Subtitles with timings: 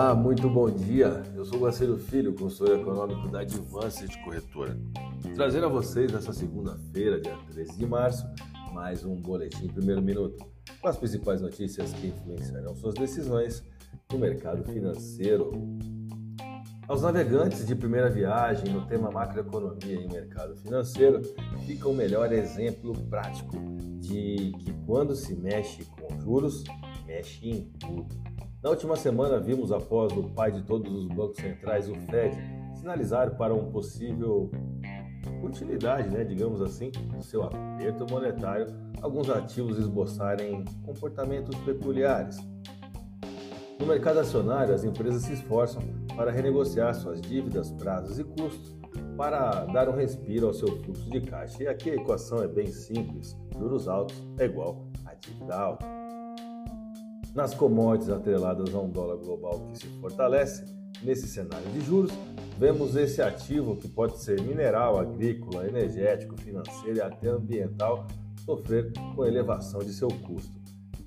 [0.00, 1.22] Olá, muito bom dia.
[1.34, 4.74] Eu sou Marcelo Filho, consultor econômico da Advanced Corretora.
[5.34, 8.26] Trazer a vocês nessa segunda-feira, dia 13 de março,
[8.72, 10.42] mais um boletim primeiro minuto
[10.80, 13.62] com as principais notícias que influenciarão suas decisões
[14.10, 15.52] no mercado financeiro.
[16.88, 21.20] Aos navegantes de primeira viagem no tema macroeconomia e mercado financeiro,
[21.66, 23.54] fica o melhor exemplo prático
[23.98, 26.64] de que quando se mexe com juros,
[27.06, 28.30] mexe em tudo
[28.62, 32.36] na última semana, vimos, após o pai de todos os bancos centrais, o Fed,
[32.74, 34.50] sinalizar para um possível
[35.42, 38.66] utilidade, né, digamos assim, do seu aperto monetário,
[39.00, 42.36] alguns ativos esboçarem comportamentos peculiares.
[43.78, 45.82] No mercado acionário, as empresas se esforçam
[46.14, 48.78] para renegociar suas dívidas, prazos e custos
[49.16, 51.62] para dar um respiro ao seu fluxo de caixa.
[51.62, 55.99] E aqui a equação é bem simples: juros altos é igual a dívida alta.
[57.34, 60.64] Nas commodities atreladas a um dólar global que se fortalece,
[61.02, 62.12] nesse cenário de juros,
[62.58, 68.06] vemos esse ativo que pode ser mineral, agrícola, energético, financeiro e até ambiental
[68.44, 70.58] sofrer com elevação de seu custo.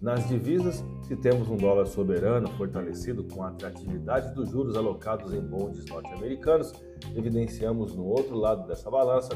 [0.02, 5.42] Nas divisas, se temos um dólar soberano fortalecido com a atratividade dos juros alocados em
[5.42, 6.74] bondes norte-americanos,
[7.16, 9.34] evidenciamos no outro lado dessa balança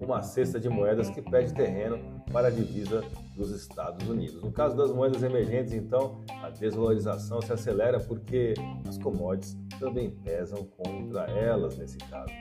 [0.00, 3.02] uma cesta de moedas que pede terreno para a divisa
[3.36, 4.42] dos Estados Unidos.
[4.42, 8.54] No caso das moedas emergentes, então, a desvalorização se acelera porque
[8.88, 12.32] as commodities também pesam contra elas nesse caso.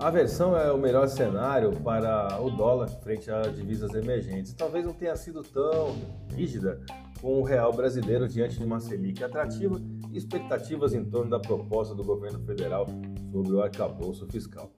[0.00, 4.54] A aversão é o melhor cenário para o dólar frente a divisas emergentes.
[4.54, 5.96] Talvez não tenha sido tão
[6.36, 6.80] rígida
[7.20, 9.80] com o real brasileiro diante de uma Selic atrativa
[10.12, 12.86] e expectativas em torno da proposta do governo federal
[13.32, 14.70] sobre o arcabouço fiscal.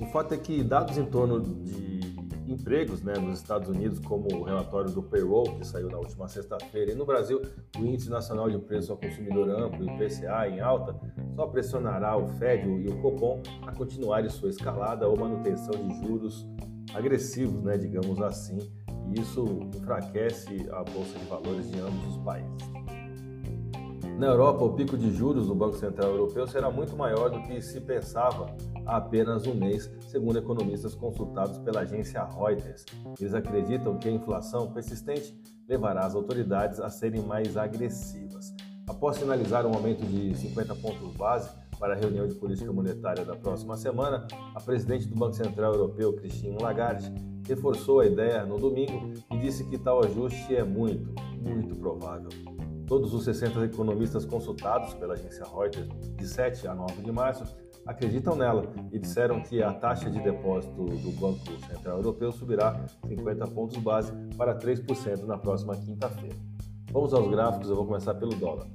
[0.00, 2.00] O fato é que dados em torno de
[2.48, 6.92] empregos né, nos Estados Unidos, como o relatório do payroll que saiu na última sexta-feira,
[6.92, 7.40] e no Brasil,
[7.78, 10.98] o Índice Nacional de Preço ao Consumidor Amplo, IPCA, em alta,
[11.36, 16.46] só pressionará o Fed e o Copom a continuarem sua escalada ou manutenção de juros
[16.94, 18.58] agressivos, né, digamos assim,
[19.06, 19.44] e isso
[19.76, 22.99] enfraquece a bolsa de valores de ambos os países.
[24.20, 27.62] Na Europa, o pico de juros do Banco Central Europeu será muito maior do que
[27.62, 28.54] se pensava
[28.84, 32.84] há apenas um mês, segundo economistas consultados pela agência Reuters.
[33.18, 35.34] Eles acreditam que a inflação persistente
[35.66, 38.54] levará as autoridades a serem mais agressivas.
[38.86, 41.48] Após sinalizar um aumento de 50 pontos base
[41.78, 46.12] para a reunião de política monetária da próxima semana, a presidente do Banco Central Europeu,
[46.12, 47.10] Christine Lagarde,
[47.48, 52.28] reforçou a ideia no domingo e disse que tal ajuste é muito, muito provável.
[52.90, 55.86] Todos os 60 economistas consultados pela agência Reuters
[56.16, 57.44] de 7 a 9 de março
[57.86, 63.46] acreditam nela e disseram que a taxa de depósito do Banco Central Europeu subirá 50
[63.46, 66.34] pontos base para 3% na próxima quinta-feira.
[66.90, 68.66] Vamos aos gráficos, eu vou começar pelo dólar.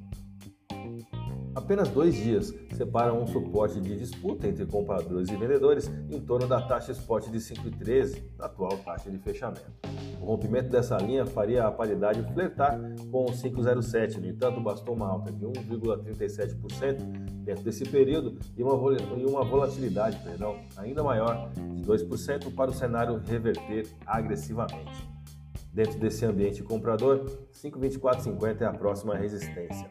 [1.56, 6.62] Apenas dois dias separam um suporte de disputa entre compradores e vendedores em torno da
[6.62, 9.72] taxa spot de 5,13, da atual taxa de fechamento.
[10.20, 12.78] O rompimento dessa linha faria a paridade flertar
[13.10, 16.98] com 5,07, no entanto, bastou uma alta de 1,37%
[17.46, 18.76] dentro desse período e uma
[19.46, 25.16] volatilidade perdão, ainda maior, de 2%, para o cenário reverter agressivamente.
[25.72, 29.90] Dentro desse ambiente comprador, 5,2450 é a próxima resistência.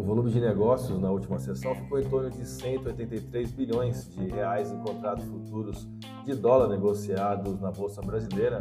[0.00, 4.72] O volume de negócios na última sessão ficou em torno de 183 bilhões de reais
[4.72, 5.86] em contratos futuros
[6.24, 8.60] de dólar negociados na bolsa brasileira.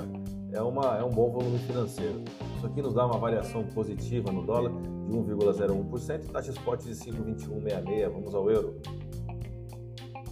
[0.51, 2.25] É, uma, é um bom volume financeiro.
[2.57, 6.91] Isso aqui nos dá uma variação positiva no dólar de 1,01% e taxa spot de
[6.91, 8.09] 5,2166.
[8.09, 8.81] Vamos ao euro.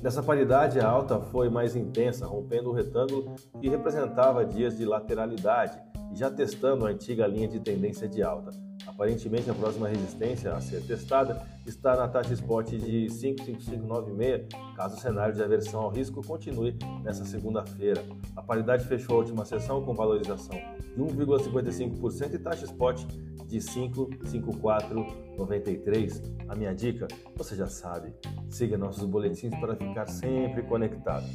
[0.04, 5.80] Nessa paridade, a alta foi mais intensa, rompendo o retângulo que representava dias de lateralidade
[6.12, 8.67] e já testando a antiga linha de tendência de alta.
[8.88, 15.00] Aparentemente, a próxima resistência a ser testada está na taxa spot de 55596, caso o
[15.00, 18.02] cenário de aversão ao risco continue nessa segunda-feira.
[18.36, 23.04] A paridade fechou a última sessão com valorização de 1,55% e taxa spot
[23.46, 26.24] de 55493.
[26.48, 28.14] A minha dica, você já sabe,
[28.50, 31.28] siga nossos boletins para ficar sempre conectado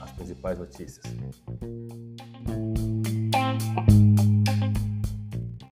[0.00, 1.04] às principais notícias.